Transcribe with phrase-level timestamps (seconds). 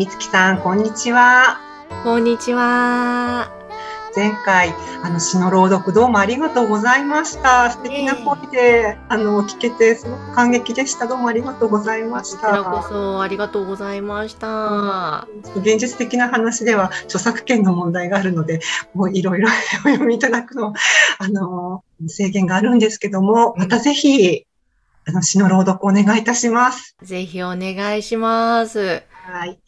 [0.00, 1.60] みつきさんこんにちは
[2.04, 3.50] こんにちは。
[4.16, 4.72] 前回
[5.04, 15.28] あの詩の朗読どうもありがとうございました素敵な声で、あの聞けてすごく感激でしたどうもありがとうございましこちらこたそありがとうございました。
[15.56, 18.60] 現実的な話では著作権の問題があるので
[18.94, 19.50] もういろいろ
[19.84, 20.72] お読みいただくの
[21.18, 24.46] あの制限があるんですけどもまたぜひ
[25.06, 26.96] あの詩の朗読お願いいたします。
[27.02, 29.09] ぜひお願いします。
[29.30, 29.60] はい。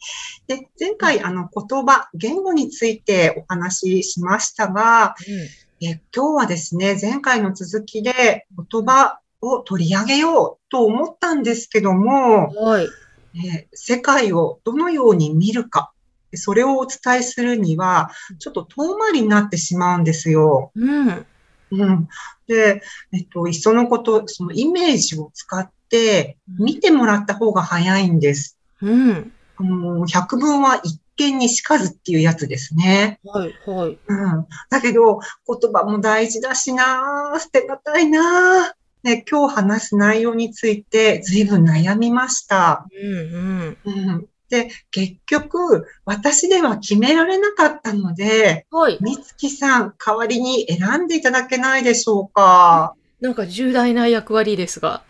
[0.47, 5.15] で、前回、あの、言葉、言語についてお話ししましたが、
[5.81, 12.87] え今日はですね、前回の続きで言葉を取り上げようと思ったんですけども、はい。
[13.35, 15.93] え世界をどのように見るか、
[16.35, 20.71] それをお伝えするには、ちょっと遠回りになってしまうんですよ。
[20.75, 21.25] うん。
[21.71, 22.07] うん。
[22.47, 28.57] で、えっと、いっそのこと、そのイメージを使って見てもらった方が早いんです。
[28.81, 29.31] うん。
[29.57, 33.19] あの、百聞は一見にしかずっていうやつですね。
[33.23, 33.97] はい、はい。
[34.07, 34.47] うん。
[34.69, 42.87] だけど、言葉も大事だしな捨てがたいなね、今日話す内容について随分悩みました。
[42.91, 44.11] うん、うん。
[44.11, 44.27] うん。
[44.49, 48.97] で、結局、私では決められなかったので、はい。
[49.01, 52.95] みつきさん、代わりに選んでいただけないでしょうか。
[53.19, 55.03] なんか重大な役割ですが、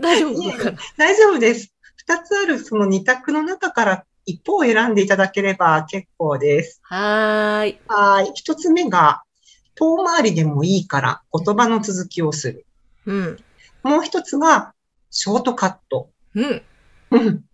[0.00, 0.78] 大丈夫かな？
[0.96, 1.72] 大丈夫です。
[2.08, 6.80] 二つあるその二択の中から一方を選んでいただければ結構です。
[6.84, 7.78] はーい。
[7.88, 8.30] はい。
[8.34, 9.24] 一つ目が、
[9.74, 12.64] 遠回りでもいいから言葉の続きをする。
[13.06, 13.36] うん。
[13.82, 14.72] もう一つが、
[15.10, 16.10] ショートカット。
[16.36, 16.62] うん。
[17.10, 17.44] うん。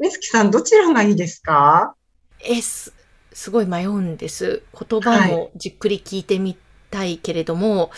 [0.00, 1.94] みつきさん、どちらがいいですか？
[2.40, 2.92] え、す、
[3.32, 4.64] すごい迷うんです。
[4.88, 6.58] 言葉もじっくり聞いてみ
[6.90, 7.92] たいけれども、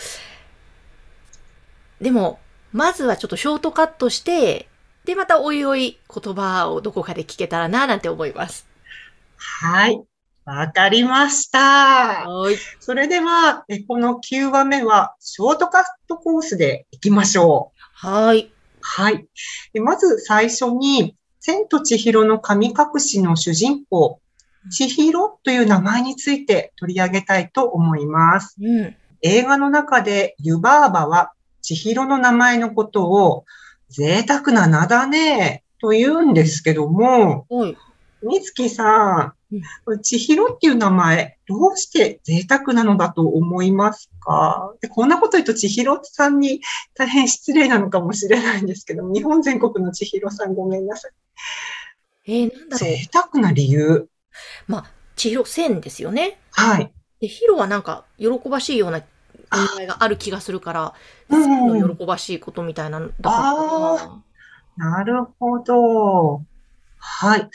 [1.99, 2.39] でも、
[2.71, 4.67] まずはちょっとショートカットして、
[5.05, 8.67] で、またおいおい言葉をどこかで聞けたらな、なんて思います。
[9.37, 10.01] はい。
[10.45, 12.27] わかりました。
[12.27, 12.55] はい。
[12.79, 18.07] それでは、えこの9話目は、ショートカットコースで行きましょう。
[18.07, 18.51] はい。
[18.81, 19.27] はい。
[19.73, 24.19] でまず最初に、千と千尋の神隠しの主人公、
[24.71, 28.55] 千尋という名前について取り上げたいと思います。
[28.59, 28.95] うん。
[29.21, 33.45] 映画の中で湯婆婆は千尋の名前のことを
[33.89, 37.77] 贅沢な名だねと言うんですけども、はい。
[38.23, 39.61] みつきさん、
[40.01, 44.73] 千尋っていう名前、どうして贅沢なのだと思いますか？
[44.81, 46.61] でこんなこと言うと千尋さんに
[46.95, 51.11] 大変失礼なのかもしれないんですけど、日本全国の千尋さんごめんなさい。
[52.27, 52.89] えー、なんだろう。
[52.89, 54.09] 贅沢な理由。
[54.67, 54.85] まあ、
[55.15, 56.39] 千尋線ですよね。
[56.51, 56.91] はい。
[57.21, 59.03] で、ヒロはなんか、喜ばしいような
[59.35, 60.93] 意味合いがある気がするから、
[61.29, 64.21] うん線の喜ばしいことみたいなのだからか
[64.77, 64.91] な。
[64.91, 66.41] なるほど。
[66.97, 67.39] はい。
[67.39, 67.49] ちょっ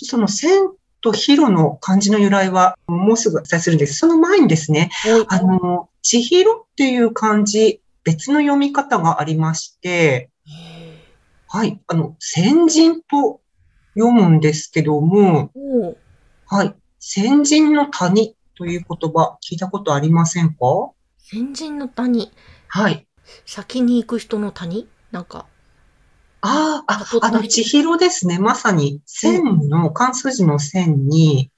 [0.00, 3.94] とその千とヒロの漢字の由来はもうすぐお伝えするんです。
[3.94, 4.90] その前にですね、
[5.28, 5.44] あはい。
[5.44, 11.06] の、千尋っていう漢字、別の読み方がありまして、へ
[11.48, 11.80] はい。
[11.86, 13.40] あの、先人と
[13.94, 15.50] 読むんですけども、
[16.46, 16.74] はい。
[16.98, 20.92] 先人の谷という言葉聞いたことありませんか？
[21.32, 22.30] 先人の谷。
[22.68, 23.06] はい。
[23.46, 24.86] 先に行く人の谷？
[25.12, 25.46] なんか、
[26.42, 28.38] ああ、あの、千尋ですね。
[28.38, 31.50] まさに、千の、漢数字の千に、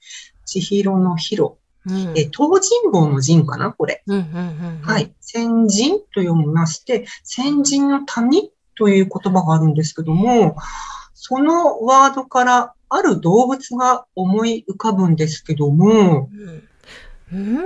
[0.45, 1.55] 千尋の広。
[1.87, 2.17] うん。
[2.17, 3.73] え、東尋坊の陣かな？
[3.73, 4.01] これ。
[4.07, 4.99] は。
[4.99, 5.13] い。
[5.19, 10.55] 先人と読みまして、先人の谷という言葉があるんですけども、
[11.13, 16.29] そのワードからある動物が思い浮かぶんですけども、
[17.31, 17.37] うん。
[17.37, 17.65] うん？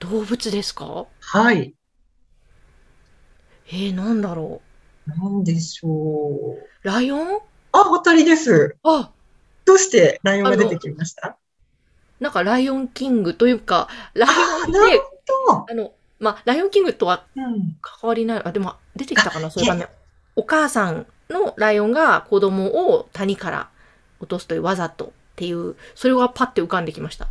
[0.00, 1.06] 動物ですか？
[1.20, 1.74] はい。
[3.68, 4.60] えー、なんだろ
[5.06, 6.54] なんでしょう。
[6.54, 6.66] う。
[6.82, 7.36] ライオン？
[7.72, 8.76] あ、当たりです。
[8.82, 9.10] あ、
[9.64, 11.36] どうしてライオンが出てきました？
[12.18, 14.28] なんかライオンキングというか、ライ
[14.66, 17.76] オンでなあの、まあ、ライオンキングとはうん。
[17.80, 19.88] 関わりない、あ、でも出てきたかな、そういう場面。
[20.34, 23.70] お母さんのライオンが子供を谷から
[24.18, 27.28] 落とすというわざとっていう、それがパッて浮かんできました。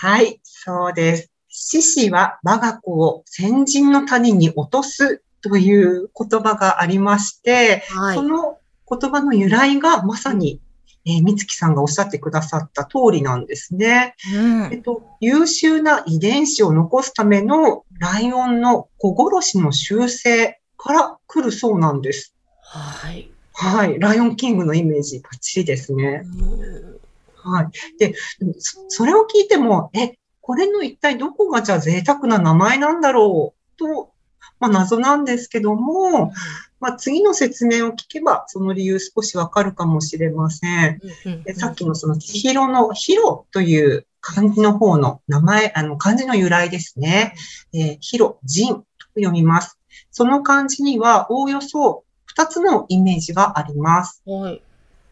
[0.00, 1.32] はい、そうです。
[1.48, 8.22] 獅子は我が子を先人の谷に落とすという言葉がありまして、はいそ。
[8.22, 8.58] の
[8.88, 10.60] 言葉の由来がまさに、
[11.04, 14.14] えー、三月さんがおっしゃってくださった通りなんですね。
[14.34, 22.34] うんえっと、優秀な遺伝子を残すためのライオンの子殺しの習性から来るそうなんです。
[22.62, 23.30] はい。
[23.52, 23.98] はい。
[23.98, 26.22] ライオンキングのイメージバッチリですね。
[26.24, 27.01] うん
[27.44, 27.98] はい。
[27.98, 28.14] で、
[28.58, 34.12] そそれを聞いても、え、これの一体どこがじゃあ贅沢な名前なんだろうと、
[34.58, 36.32] まあ謎なんですけども、
[36.80, 41.00] まあ次の説明を聞けば、その理由少しわかるかもしれません。
[41.26, 47.34] うんでさっきのその千尋のヒロという漢字の方の名前、あの漢字の由来ですね。
[47.72, 48.84] えー、ヒロ、ジンと
[49.16, 49.78] 読みます。
[50.10, 54.22] その漢字にはおおよそ二つのイメージがあります。
[54.24, 54.62] はい。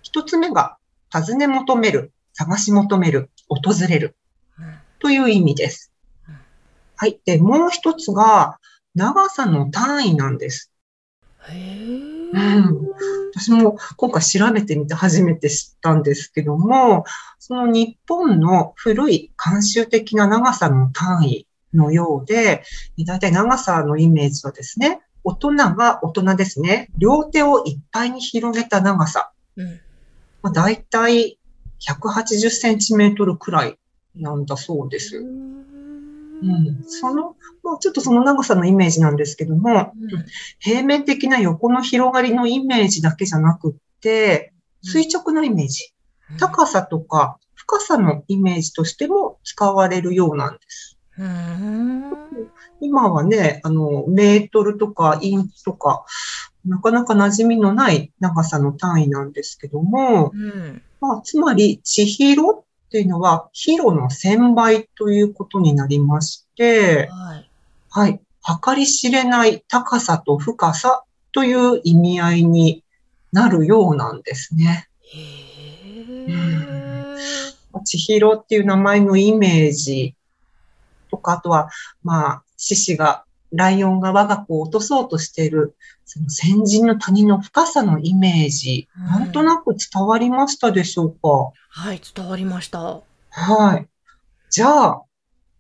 [0.03, 0.79] 一つ目が、
[1.13, 4.17] 尋ね求める、探し求める、訪れる
[4.99, 5.93] という意味です
[6.27, 6.39] うん。
[6.97, 7.21] はい。
[7.27, 8.59] で、もう一つが、
[8.95, 10.73] 長さの単位なんです。
[11.51, 12.31] へえ。
[12.33, 12.89] うん
[13.35, 17.05] 私も今回調べてみて初めて知ったんですけども、
[17.39, 22.65] その日本の古い慣習的な長さの単位のようで、
[23.07, 29.81] だいたい長さのイメージはですね、大人が大人ですね、両手をいっぱいに広げた長さ、うん
[30.43, 31.39] まあ、だいたい
[31.81, 33.79] 180センチメートルくらい
[34.17, 35.19] なんだそうです。
[35.19, 39.93] うん、その、まあ、ちょっとその長さのイメージなんですけども、
[40.59, 45.93] 平面的な横の広がりのイメージだけじゃなくって、垂直のイメージ、
[46.39, 50.97] 高さとか深さのイメージとしても使われるようなんです。
[51.19, 52.11] うん
[52.81, 56.05] 今はね、あの、メートルとかインチとか、
[56.65, 67.51] なかなか馴染みのない長さの単位なんですけども、うんまあ、つまり、千尋っていうのは、ヒロの1000倍ということになりまして、はい。
[67.91, 68.21] はい。
[68.65, 72.85] 計り知れない高さと深さという意味合いに
[73.33, 74.89] なるようなんですね。
[75.13, 77.81] へうんえ。
[77.85, 80.15] 千尋っていう名前のイメージ
[81.11, 81.71] とか、あとは、
[82.03, 85.75] まあ、獅子が、ライオンが我が子を落とそうとしている、
[86.13, 91.53] その先人の谷の深さのイメージ、うんなんとなく伝わりましたでしょうか？
[91.69, 93.01] はい、伝わりました。
[93.31, 93.87] はい。
[94.51, 95.03] じゃあ、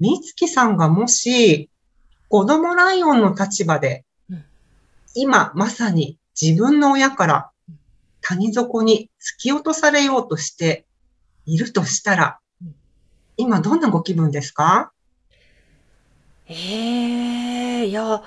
[0.00, 1.70] みつきさんがもし、
[2.28, 4.44] 子供ライオンの立場でうん、
[5.14, 7.50] 今まさに自分の親から
[8.20, 10.84] 谷底に突き落とされようとして
[11.46, 12.74] いるとしたらうん、
[13.36, 14.90] 今どんなご気分ですか？
[16.48, 18.24] ええいや、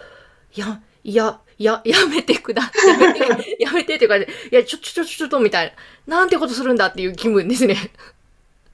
[0.55, 5.73] いや、いや、や、 やめてくだ、やめて、やめてっていうか、いや、ちょ、ちょ、ちょ、ちょっと、みたい
[6.07, 6.17] な。
[6.19, 7.75] なんてことするんだっていう気分ですね。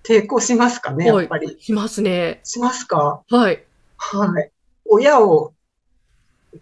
[0.04, 1.58] 抵抗しますかねやはいっぱり。
[1.60, 2.40] しますね。
[2.44, 3.22] しますか？
[3.30, 3.64] はい。
[3.98, 4.52] はい。
[4.86, 5.54] 親を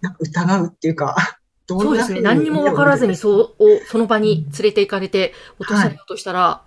[0.02, 1.16] なんか疑うっていうか、
[1.68, 2.22] どそうですね。
[2.22, 6.62] 何にもわからずに、そう、をその場に連れて行かれて、落とされようとしたら、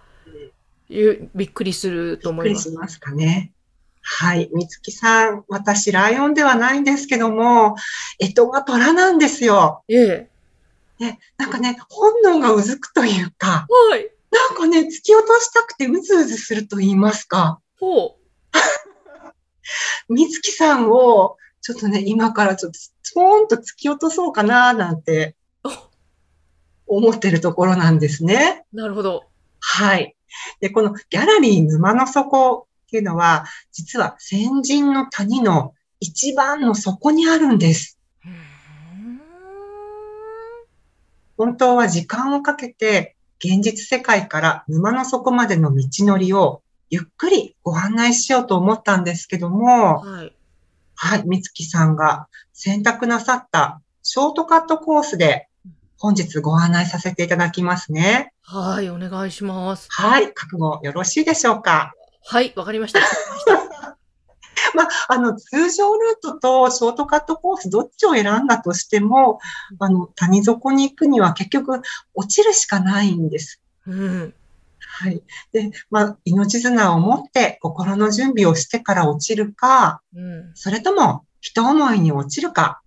[0.89, 2.65] ゆびっくりするとびっ思います。
[2.65, 3.53] くりしますかね。
[4.03, 4.51] はい。
[4.53, 7.77] みつきさん、私、ライオンではないんですけども、
[8.19, 9.83] 干支が虎なんですよ。
[9.89, 10.31] ええ。
[10.99, 14.11] ね、なんかね、本能がうずくというか、はい。
[14.31, 17.61] なんかね、突き落としたくてうずうずすると言いますか。
[17.79, 18.17] ほ
[20.09, 25.37] みつきさんを、ちょっとね、今からちょっと、スポーンと突き落とそうかな、なんて
[26.87, 28.65] お、思ってるところなんですね。
[28.73, 28.77] う。
[28.77, 29.25] なるほど。
[29.61, 30.17] はい。
[30.61, 37.99] で、このギャラリー沼の底っていうのは、実は先人の谷の一番の底にあるんです。
[41.37, 50.33] 本当は時間をかけて現実世界から沼の底までの道のりをゆっくりご案内しようと思ったんですけども、はい。
[50.97, 55.49] はい、みつきさんが選択なさったショートカットコースで
[55.97, 58.33] 本日ご案内させていただきますね。
[58.43, 59.87] はい、お願いします。
[59.91, 61.95] はい、覚悟よろしいでしょうか
[62.31, 63.01] はい、わかりました。
[64.77, 69.41] まあ、あの、通常ルートとショートカットコースどっちを選んだとしても、
[69.81, 71.83] あの、谷底に行くには結局
[72.15, 73.61] 落ちるしかないんです。
[73.85, 74.35] うん。
[74.79, 75.25] はい。
[75.51, 80.53] で、まあ、命綱を持って心の準備をしてから落ちるか、うん。
[80.55, 82.81] それとも人思いに落ちるか、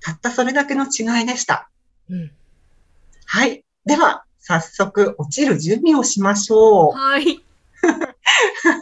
[0.00, 1.68] たったそれだけの違いでした。
[2.08, 2.30] うん。
[3.26, 3.64] はい。
[3.86, 6.92] では、早速落ちる準備をしましょう。
[6.92, 7.44] はい。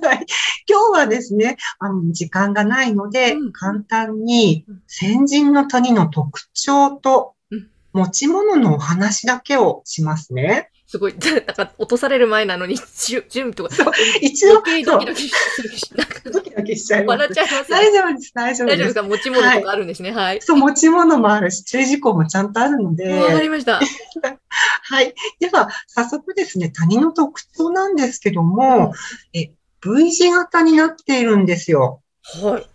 [0.02, 0.26] はい。
[0.69, 3.52] 今日はですね、あの、時間がないので、うん。
[3.52, 7.69] 簡単にうん先人の谷の特徴とうん。
[7.93, 10.71] 持ち物のお話だけをしますね。
[10.90, 13.92] すごい、 なんか落とされる前なのに、じゅ準備とか、
[14.23, 17.18] 一応ドキドキするし、なんかドキドキしちゃいます。
[17.18, 18.73] 笑っちゃいますよ大丈夫です、大丈夫で。
[18.73, 19.02] 大丈夫ですすか？
[19.02, 20.12] 持ち物とかあるんですね。
[20.12, 20.40] はい。
[20.40, 23.07] そう、持ち物もあるし、注意事項もちゃんとあるので。
[23.07, 23.80] わかりました。
[24.50, 25.14] はい。
[25.40, 28.95] では、早速ですね、谷の特徴なんですけども、
[29.35, 29.50] え、
[29.83, 32.00] V 字型になっているんですよ。
[32.42, 32.66] はい。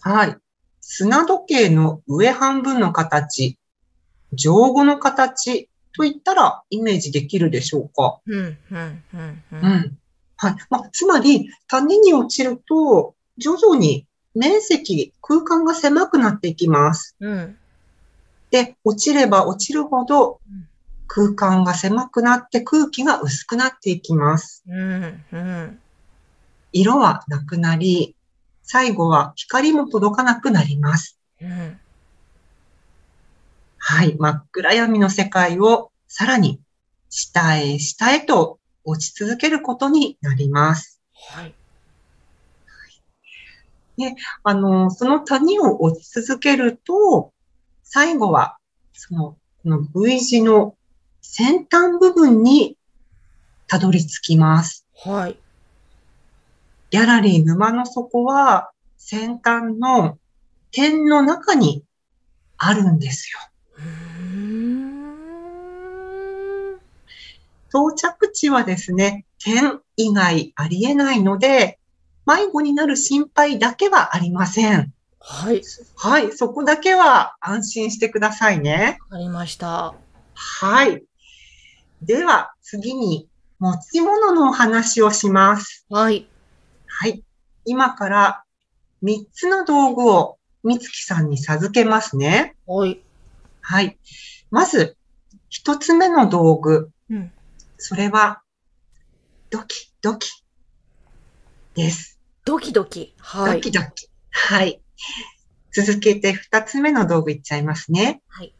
[0.00, 0.36] はい。
[0.80, 3.58] 砂時計の上半分の形、
[4.32, 8.20] 上後の形といったらイメージできるでしょうか？
[8.26, 9.02] うん、うん、
[9.52, 9.98] うん。
[10.36, 10.56] はい。
[10.70, 17.16] まあ、つまり、谷に落ちると、徐々に面積、空間が狭くなっていきます。
[17.20, 17.58] うん。
[18.50, 20.66] で、落ちれば落ちるほどうん
[21.12, 24.62] 空間が狭くなって空気が薄くなっていきます。
[24.68, 25.80] うん、うん。
[26.70, 28.14] 色はなくなり、
[28.62, 31.18] 最後は光も届かなくなります。
[31.42, 31.80] うん。
[33.78, 34.14] はい。
[34.20, 35.79] 真っ暗闇の世界を
[36.12, 36.60] さらに
[37.08, 41.00] 下へ下へと落ち続けることになります。
[41.14, 41.54] はい。
[44.42, 47.32] あの、その谷を落ち続けると、
[47.84, 48.56] 最後は、
[48.92, 50.74] その、この V 字の
[51.20, 52.76] 先端部分に
[53.68, 54.86] たどり着きます。
[55.04, 55.38] はい。
[56.90, 60.18] ギャラリー沼の底は先端の
[60.72, 61.84] 点の中に
[62.56, 63.38] あるんですよ。
[63.78, 64.60] うーん。
[67.72, 71.78] 到着地はですね、点以外ありえないので、
[72.26, 74.92] 迷子になる心配だけはありません。
[75.20, 75.62] はい。
[75.96, 78.98] はい、そこだけは安心してくださいね。
[79.10, 79.94] わかりました。
[80.34, 81.04] はい。
[82.02, 85.86] では、次に持ち物のお話をします。
[85.90, 86.26] はい。
[86.86, 87.22] はい。
[87.64, 88.44] 今から
[89.02, 92.56] 3つの道具をみつきさんに授けますね。
[92.66, 93.00] はい。
[93.60, 93.98] はい。
[94.50, 94.96] まず、
[95.50, 96.90] 1つ目の道具。
[97.10, 97.32] うん。
[97.82, 98.42] それは、
[99.48, 100.30] ドキドキ
[101.74, 102.20] です。
[102.44, 103.14] ドキドキ。
[103.18, 103.54] はい。
[103.54, 104.08] ドキドキ。
[104.30, 104.82] はい。
[105.72, 108.20] 続けて2つ目の道具いっちゃいますね。
[108.28, 108.54] はい。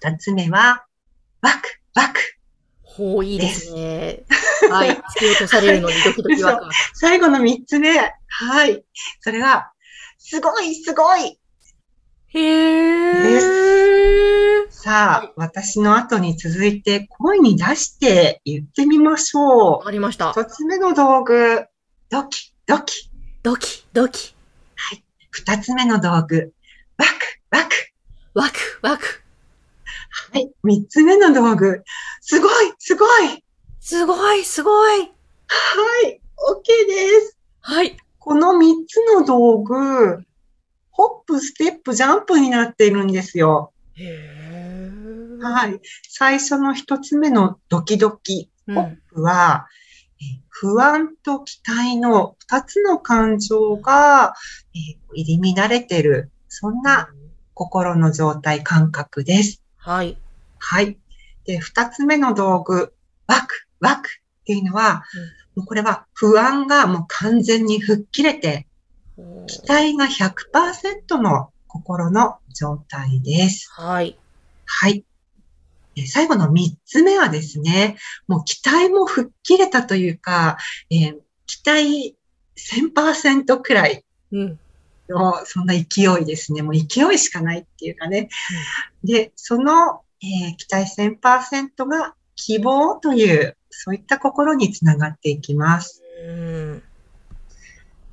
[0.00, 0.86] 2つ目は、
[1.40, 1.58] ワク
[1.96, 2.20] ワク。
[2.84, 4.22] ほう、いいですね。
[4.70, 4.90] はい。
[4.90, 6.74] 突き落とされるのに ドキドキワクワク。
[6.94, 7.98] 最後の3つ目。
[8.28, 8.84] はい。
[9.20, 9.72] それは、
[10.18, 11.36] すごいすごい
[12.28, 14.45] へー。
[14.70, 19.70] さあ、私の後に続いて声に出して言ってみましょう。
[19.78, 20.32] わかりました。
[20.32, 21.66] 一つ目の道具、
[22.10, 23.10] ドキ、ドキ。
[23.42, 24.34] ドキ、ドキ。
[25.30, 26.52] 二つ目の道具、
[26.96, 27.12] ワク、
[27.50, 27.70] ワク。
[28.34, 29.04] ワク、ワク。
[30.32, 30.50] はい。
[30.62, 31.84] 三つ目の道具、
[32.20, 33.44] すごい、すごい。
[33.80, 35.00] すごい、すごい。
[35.00, 35.06] は
[36.08, 36.20] い。
[36.36, 37.38] OK です。
[37.60, 37.96] はい。
[38.18, 40.24] この三つの道具、
[40.90, 43.72] ホップ、ステップ、ジャンプになっているんですよ。
[45.40, 45.80] はい。
[46.08, 49.02] 最初の一つ目のドキドキ、ホッうん。
[49.14, 49.66] プは、
[50.20, 54.34] え不安と期待の二つの感情が、
[54.74, 57.08] えー入り乱れてる、そんな
[57.54, 59.62] 心の状態感覚です。
[59.78, 60.18] はい。
[60.58, 60.98] はい。
[61.46, 62.92] で、二つ目の道具、
[63.26, 65.04] ワク、ワクっていうのは、
[65.54, 68.66] もうこれは不安がもう完全に吹っ切れて、
[69.46, 73.68] 期待が100%の心の状態です。
[73.72, 74.18] はい。
[74.64, 75.04] はい。
[75.96, 80.58] えー最後の三つ目はですね、もう期待も吹っ切れたというか、
[80.90, 82.16] えー期待
[82.56, 84.58] 1000%くらいうん。
[85.08, 86.62] の、そんな勢いですね。
[86.62, 88.28] もう勢いしかないっていうかね。
[89.04, 96.02] で、その、えー期待1000%が希望という、そういった心につながっていきます。
[96.26, 96.82] うん。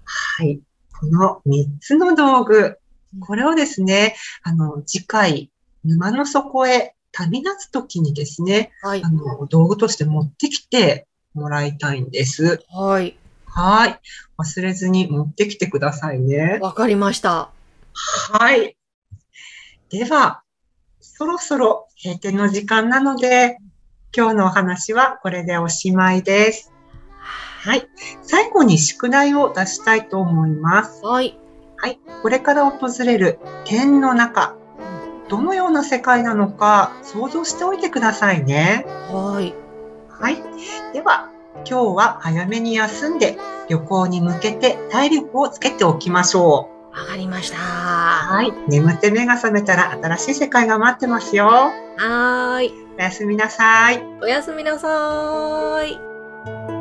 [0.03, 0.59] はい。
[0.99, 2.77] この3つの道具、
[3.19, 5.51] これをですね、あの、次回、
[5.83, 9.09] 沼の底へ旅立つときにですね、はいあ。
[9.09, 12.63] の、道具として持ってきてもらいたいんです。
[12.69, 13.17] はい。
[13.45, 13.99] はい。
[14.37, 16.59] 忘れずに持ってきてくださいね。
[16.61, 17.51] わかりました。
[17.93, 18.75] はい。
[19.89, 20.41] では、
[20.99, 23.57] そろそろ閉店の時間なので、
[24.15, 26.71] 今日のお話はこれでおしまいです。
[27.63, 27.87] はい。
[28.23, 31.05] 最後に宿題を出したいと思います。
[31.05, 31.37] はい。
[31.83, 31.99] はい。
[32.21, 34.55] これから訪れる点の中、
[35.27, 38.85] どのような世界なのか想像しておいてくださいね。
[39.11, 39.53] はい。
[40.09, 40.37] はい。
[40.93, 41.29] では、
[41.69, 43.37] 今日は早めに休んで
[43.67, 46.97] 旅行に向けて体力をつけておきましょう。
[46.97, 47.57] わかりました。
[47.57, 48.53] はい。
[48.69, 51.47] 眠って目が覚めたら新しい世界が待ってますよ。
[51.47, 52.73] はーい。
[52.97, 54.01] おやすみなさい。
[54.21, 56.72] おやすみなさーい。